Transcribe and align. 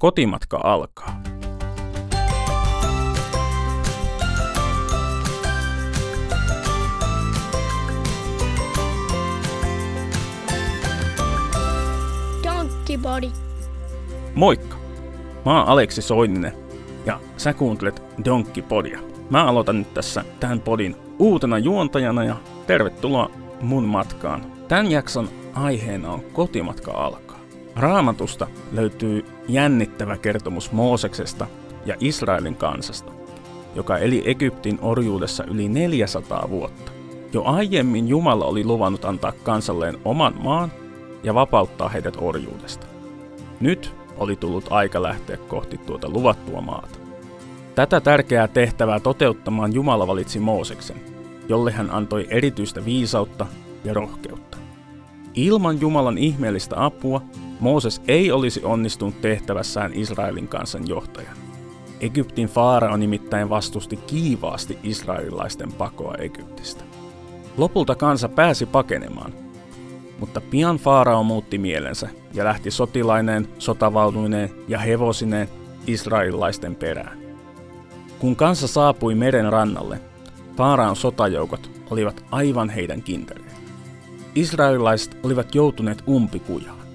Kotimatka 0.00 0.60
alkaa. 0.64 1.22
Donkey 12.44 12.98
Body. 12.98 13.30
Moikka! 14.34 14.76
Mä 15.44 15.58
oon 15.58 15.68
Aleksi 15.68 16.02
Soininen 16.02 16.52
ja 17.06 17.20
sä 17.36 17.54
kuuntelet 17.54 18.02
Donkey 18.24 18.62
Podia. 18.62 18.98
Mä 19.30 19.44
aloitan 19.44 19.78
nyt 19.78 19.94
tässä 19.94 20.24
tämän 20.40 20.60
podin 20.60 20.96
uutena 21.18 21.58
juontajana 21.58 22.24
ja 22.24 22.36
tervetuloa 22.66 23.30
mun 23.60 23.84
matkaan. 23.84 24.52
Tämän 24.68 24.90
jakson 24.90 25.28
aiheena 25.54 26.12
on 26.12 26.20
kotimatka 26.20 26.90
alkaa. 26.90 27.39
Raamatusta 27.76 28.46
löytyy 28.72 29.24
jännittävä 29.48 30.16
kertomus 30.16 30.72
Mooseksesta 30.72 31.46
ja 31.86 31.96
Israelin 32.00 32.56
kansasta, 32.56 33.12
joka 33.74 33.98
eli 33.98 34.22
Egyptin 34.26 34.78
orjuudessa 34.82 35.44
yli 35.44 35.68
400 35.68 36.46
vuotta. 36.50 36.92
Jo 37.32 37.42
aiemmin 37.44 38.08
Jumala 38.08 38.44
oli 38.44 38.64
luvannut 38.64 39.04
antaa 39.04 39.32
kansalleen 39.42 39.98
oman 40.04 40.34
maan 40.42 40.72
ja 41.22 41.34
vapauttaa 41.34 41.88
heidät 41.88 42.16
orjuudesta. 42.20 42.86
Nyt 43.60 43.92
oli 44.16 44.36
tullut 44.36 44.64
aika 44.70 45.02
lähteä 45.02 45.36
kohti 45.36 45.78
tuota 45.78 46.08
luvattua 46.08 46.60
maata. 46.60 46.98
Tätä 47.74 48.00
tärkeää 48.00 48.48
tehtävää 48.48 49.00
toteuttamaan 49.00 49.74
Jumala 49.74 50.06
valitsi 50.06 50.40
Mooseksen, 50.40 50.96
jolle 51.48 51.72
hän 51.72 51.90
antoi 51.90 52.26
erityistä 52.30 52.84
viisautta 52.84 53.46
ja 53.84 53.94
rohkeutta. 53.94 54.58
Ilman 55.34 55.80
Jumalan 55.80 56.18
ihmeellistä 56.18 56.84
apua 56.84 57.22
Mooses 57.60 58.02
ei 58.08 58.32
olisi 58.32 58.64
onnistunut 58.64 59.20
tehtävässään 59.20 59.92
Israelin 59.94 60.48
kansan 60.48 60.88
johtajan. 60.88 61.36
Egyptin 62.00 62.48
faarao 62.48 62.96
nimittäin 62.96 63.48
vastusti 63.50 63.96
kiivaasti 63.96 64.78
israelilaisten 64.82 65.72
pakoa 65.72 66.14
Egyptistä. 66.14 66.84
Lopulta 67.56 67.94
kansa 67.94 68.28
pääsi 68.28 68.66
pakenemaan, 68.66 69.32
mutta 70.18 70.40
pian 70.40 70.76
faarao 70.76 71.22
muutti 71.22 71.58
mielensä 71.58 72.08
ja 72.34 72.44
lähti 72.44 72.70
sotilaineen, 72.70 73.48
sotavaunuineen 73.58 74.50
ja 74.68 74.78
hevosineen 74.78 75.48
israelilaisten 75.86 76.76
perään. 76.76 77.18
Kun 78.18 78.36
kansa 78.36 78.68
saapui 78.68 79.14
meren 79.14 79.52
rannalle, 79.52 80.00
Faaraon 80.56 80.96
sotajoukot 80.96 81.70
olivat 81.90 82.24
aivan 82.30 82.70
heidän 82.70 83.02
kintereillä. 83.02 83.50
Israelilaiset 84.34 85.16
olivat 85.22 85.54
joutuneet 85.54 86.02
umpikujaan. 86.08 86.89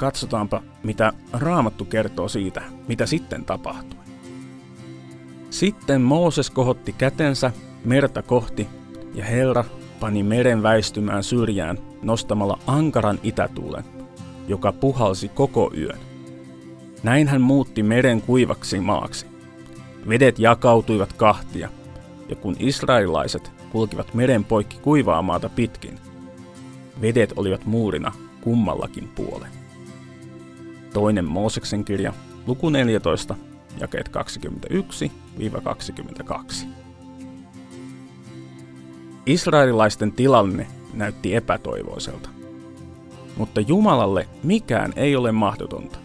Katsotaanpa, 0.00 0.62
mitä 0.82 1.12
Raamattu 1.32 1.84
kertoo 1.84 2.28
siitä, 2.28 2.62
mitä 2.88 3.06
sitten 3.06 3.44
tapahtui. 3.44 4.00
Sitten 5.50 6.02
Mooses 6.02 6.50
kohotti 6.50 6.92
kätensä 6.92 7.52
merta 7.84 8.22
kohti, 8.22 8.68
ja 9.14 9.24
Herra 9.24 9.64
pani 10.00 10.22
meren 10.22 10.62
väistymään 10.62 11.24
syrjään 11.24 11.78
nostamalla 12.02 12.58
ankaran 12.66 13.20
itätuulen, 13.22 13.84
joka 14.48 14.72
puhalsi 14.72 15.28
koko 15.28 15.70
yön. 15.76 15.98
Näin 17.02 17.28
hän 17.28 17.40
muutti 17.40 17.82
meren 17.82 18.22
kuivaksi 18.22 18.80
maaksi. 18.80 19.26
Vedet 20.08 20.38
jakautuivat 20.38 21.12
kahtia, 21.12 21.68
ja 22.28 22.36
kun 22.36 22.56
israelilaiset 22.58 23.52
kulkivat 23.72 24.14
meren 24.14 24.44
poikki 24.44 24.78
kuivaa 24.82 25.22
maata 25.22 25.48
pitkin, 25.48 25.98
vedet 27.00 27.32
olivat 27.36 27.66
muurina 27.66 28.12
kummallakin 28.40 29.08
puolen. 29.08 29.59
Toinen 30.92 31.24
Mooseksen 31.24 31.84
kirja, 31.84 32.12
luku 32.46 32.70
14, 32.70 33.34
jakeet 33.80 34.10
21-22. 36.62 36.66
Israelilaisten 39.26 40.12
tilanne 40.12 40.66
näytti 40.94 41.34
epätoivoiselta. 41.34 42.28
Mutta 43.36 43.60
Jumalalle 43.60 44.28
mikään 44.42 44.92
ei 44.96 45.16
ole 45.16 45.32
mahdotonta. 45.32 45.98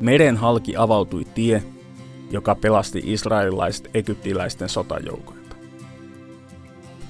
Meren 0.00 0.36
halki 0.36 0.76
avautui 0.76 1.24
tie, 1.24 1.62
joka 2.30 2.54
pelasti 2.54 3.02
israelilaiset 3.04 3.90
egyptiläisten 3.94 4.68
sotajoukoilta. 4.68 5.56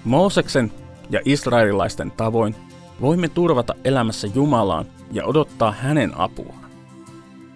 Mooseksen 0.05 0.73
ja 1.11 1.21
israelilaisten 1.25 2.11
tavoin 2.11 2.57
voimme 3.01 3.29
turvata 3.29 3.75
elämässä 3.85 4.29
Jumalaan 4.35 4.87
ja 5.13 5.25
odottaa 5.25 5.73
hänen 5.73 6.19
apuaan. 6.19 6.71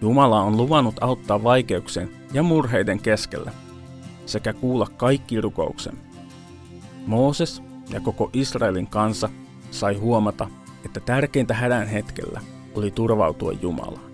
Jumala 0.02 0.42
on 0.42 0.56
luvannut 0.56 0.94
auttaa 1.00 1.42
vaikeuksien 1.42 2.10
ja 2.32 2.42
murheiden 2.42 3.00
keskellä 3.00 3.52
sekä 4.26 4.52
kuulla 4.52 4.86
kaikki 4.96 5.40
rukouksemme. 5.40 6.00
Mooses 7.06 7.62
ja 7.90 8.00
koko 8.00 8.30
Israelin 8.32 8.86
kansa 8.86 9.28
sai 9.70 9.94
huomata, 9.94 10.48
että 10.84 11.00
tärkeintä 11.00 11.54
hädän 11.54 11.86
hetkellä 11.88 12.40
oli 12.74 12.90
turvautua 12.90 13.52
Jumalaan. 13.52 14.10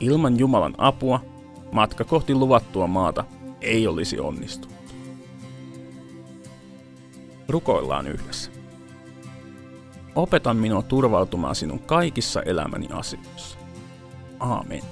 Ilman 0.00 0.38
Jumalan 0.38 0.74
apua 0.78 1.20
matka 1.72 2.04
kohti 2.04 2.34
luvattua 2.34 2.86
maata 2.86 3.24
ei 3.60 3.86
olisi 3.86 4.20
onnistunut. 4.20 4.76
Rukoillaan 7.48 8.06
yhdessä. 8.06 8.51
Opeta 10.14 10.54
minua 10.54 10.82
turvautumaan 10.82 11.54
sinun 11.54 11.78
kaikissa 11.78 12.42
elämäni 12.42 12.88
asioissa. 12.92 13.58
Aamen. 14.40 14.82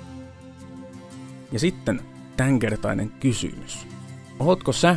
Ja 1.53 1.59
sitten 1.59 2.01
tämänkertainen 2.37 3.11
kysymys. 3.11 3.87
Oletko 4.39 4.73
sä 4.73 4.97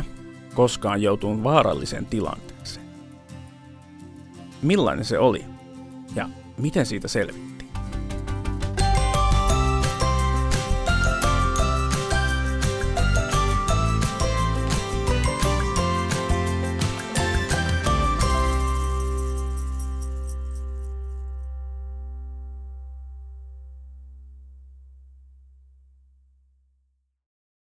koskaan 0.54 1.02
joutunut 1.02 1.44
vaaralliseen 1.44 2.06
tilanteeseen? 2.06 2.86
Millainen 4.62 5.04
se 5.04 5.18
oli? 5.18 5.44
Ja 6.14 6.28
miten 6.58 6.86
siitä 6.86 7.08
selvit? 7.08 7.53